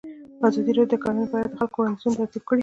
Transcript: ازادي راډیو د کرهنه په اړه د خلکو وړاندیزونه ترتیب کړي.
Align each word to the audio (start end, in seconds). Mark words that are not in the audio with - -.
ازادي 0.47 0.71
راډیو 0.77 0.91
د 0.91 0.95
کرهنه 1.01 1.25
په 1.31 1.35
اړه 1.39 1.49
د 1.51 1.55
خلکو 1.59 1.77
وړاندیزونه 1.79 2.17
ترتیب 2.19 2.43
کړي. 2.49 2.59